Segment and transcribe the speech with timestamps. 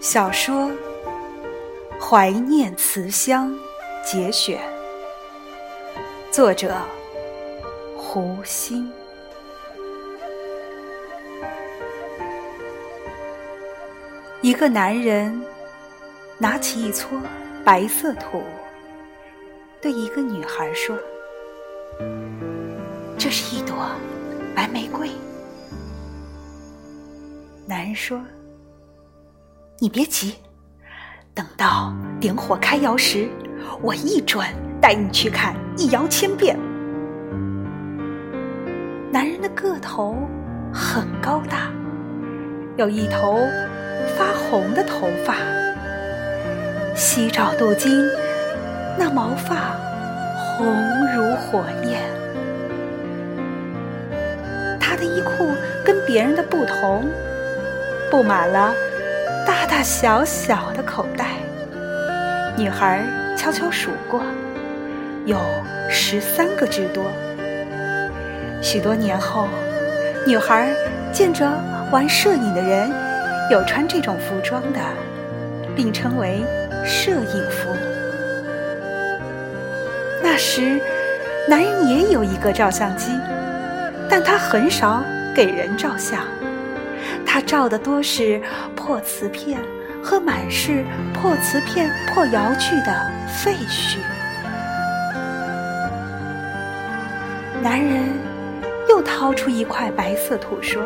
[0.00, 0.54] 小说
[2.00, 3.52] 《怀念慈乡》
[4.10, 4.58] 节选，
[6.32, 6.74] 作者
[7.94, 8.90] 胡心。
[14.40, 15.38] 一个男人
[16.38, 17.20] 拿起一撮
[17.62, 18.42] 白色土，
[19.82, 20.96] 对一个女孩说
[23.18, 23.76] ：“这是一朵
[24.56, 25.10] 白玫瑰。”
[27.68, 28.18] 男人说。
[29.82, 30.34] 你别急，
[31.32, 31.90] 等到
[32.20, 33.26] 点火开窑时，
[33.80, 34.46] 我一准
[34.78, 36.54] 带你去看一窑千变。
[39.10, 40.14] 男人的个头
[40.70, 41.72] 很高大，
[42.76, 43.38] 有一头
[44.18, 45.36] 发红的头发，
[46.94, 48.06] 夕照镀金，
[48.98, 49.74] 那毛发
[50.36, 50.66] 红
[51.16, 52.02] 如火焰。
[54.78, 55.50] 他的衣裤
[55.82, 57.08] 跟别人的不同，
[58.10, 58.74] 布满了。
[59.50, 61.26] 大大小小的口袋，
[62.56, 63.04] 女孩
[63.36, 64.22] 悄悄数过，
[65.26, 65.36] 有
[65.88, 67.02] 十三个之多。
[68.62, 69.48] 许多年后，
[70.24, 70.72] 女孩
[71.12, 71.50] 见着
[71.90, 72.92] 玩摄影的人
[73.50, 74.78] 有穿这种服装的，
[75.74, 76.44] 并称为
[76.86, 77.70] “摄影服”。
[80.22, 80.80] 那时，
[81.48, 83.18] 男人也有一个照相机，
[84.08, 85.02] 但他很少
[85.34, 86.20] 给人照相。
[87.26, 88.40] 他照的多是
[88.74, 89.60] 破瓷片
[90.02, 90.84] 和满是
[91.14, 93.98] 破瓷片、破窑具的废墟。
[97.62, 98.04] 男人
[98.88, 100.82] 又掏出一块白色土说：“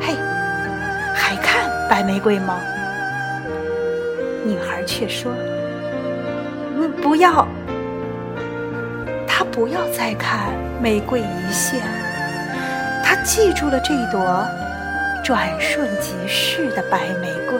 [0.00, 0.14] 嘿，
[1.14, 2.58] 还看白玫瑰吗？”
[4.46, 5.32] 女孩却说
[6.76, 7.46] ：“嗯，不要。”
[9.28, 11.80] 他不要再看玫瑰一线，
[13.04, 14.46] 他记住了这朵。
[15.24, 17.58] 转瞬即逝的白玫瑰。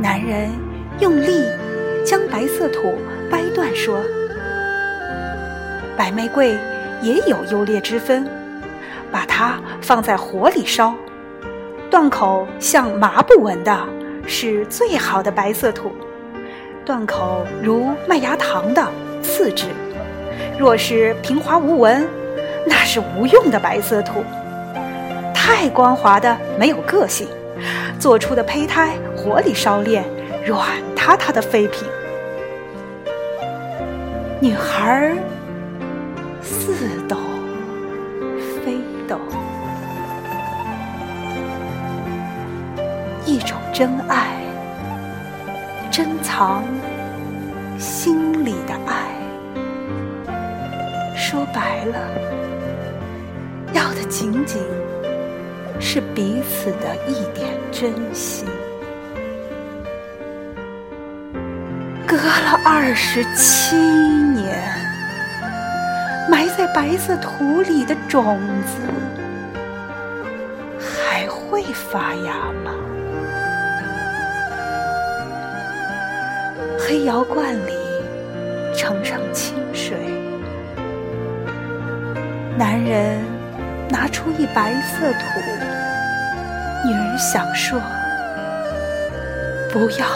[0.00, 0.48] 男人
[0.98, 1.44] 用力
[2.02, 2.94] 将白色土
[3.30, 4.00] 掰断，说
[5.94, 6.56] ：“白玫瑰
[7.02, 8.26] 也有优劣之分，
[9.10, 10.94] 把它放在火里烧，
[11.90, 13.78] 断口像麻布纹的，
[14.26, 15.90] 是最好的白色土；
[16.82, 18.82] 断口如麦芽糖的，
[19.20, 19.66] 次之；
[20.58, 22.08] 若是平滑无纹。”
[22.66, 24.24] 那是无用的白色土，
[25.34, 27.26] 太光滑的没有个性，
[27.98, 30.04] 做出的胚胎火里烧炼，
[30.44, 31.86] 软塌塌的废品。
[34.40, 35.14] 女孩
[36.42, 37.18] 似懂
[38.64, 39.20] 非懂，
[43.24, 44.26] 一种真爱，
[45.90, 46.64] 珍藏
[47.78, 49.14] 心里的爱，
[51.16, 51.98] 说白了。
[54.12, 54.60] 仅仅
[55.80, 58.46] 是彼此的一点真心。
[62.06, 64.62] 隔了二十七年，
[66.30, 68.82] 埋在白色土里的种子
[70.78, 72.74] 还会发芽吗？
[76.78, 77.72] 黑窑罐里
[78.74, 79.96] 盛上清水，
[82.58, 83.41] 男人。
[83.92, 85.38] 拿出一白色土，
[86.88, 87.78] 女人想说
[89.70, 90.06] ：“不要。”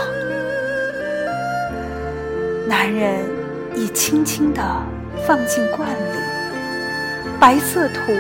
[2.67, 3.21] 男人
[3.75, 4.63] 已轻轻地
[5.27, 6.19] 放进罐里，
[7.39, 8.13] 白色土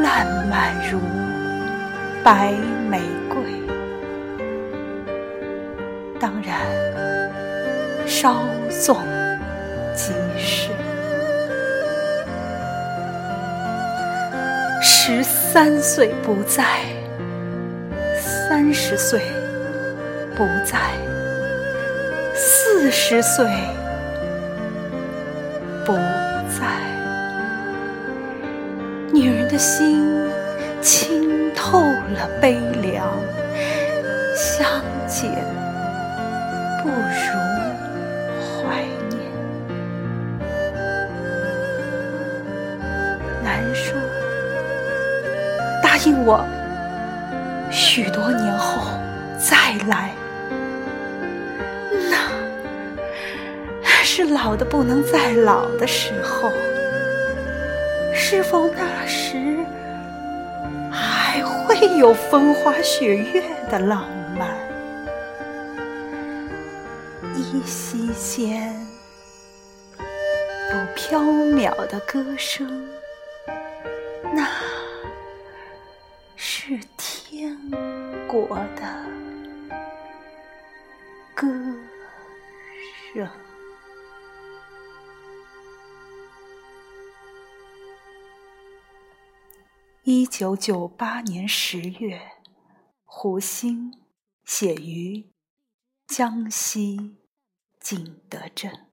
[0.00, 0.98] 烂漫如
[2.24, 2.52] 白
[2.90, 3.36] 玫瑰。
[6.18, 6.58] 当然，
[8.04, 8.98] 稍纵
[9.94, 10.12] 即
[15.52, 16.64] 三岁不在，
[18.16, 19.20] 三十岁
[20.36, 20.78] 不在，
[22.36, 23.44] 四十岁
[25.84, 25.94] 不
[26.48, 26.68] 在。
[29.12, 30.08] 女人的心
[30.80, 33.10] 清透了悲凉，
[34.36, 34.64] 相
[35.08, 35.32] 见
[36.80, 36.94] 不如
[38.38, 39.20] 怀念。
[43.42, 44.09] 难说。
[46.02, 46.42] 听我，
[47.70, 48.80] 许多年后
[49.38, 50.14] 再来。
[52.10, 52.16] 那
[54.02, 56.50] 是老的不能再老的时候，
[58.14, 59.36] 是否那时
[60.90, 64.08] 还会有风花雪月的浪
[64.38, 64.48] 漫？
[67.36, 68.74] 依稀间，
[69.98, 72.88] 有飘渺的歌声。
[74.32, 74.48] 那。
[78.30, 78.46] 国
[78.76, 78.82] 的
[81.34, 81.48] 歌
[83.12, 83.28] 声。
[90.04, 92.20] 一九九八年十月，
[93.04, 94.00] 胡心
[94.44, 95.32] 写于
[96.06, 97.16] 江西
[97.80, 98.89] 景德镇。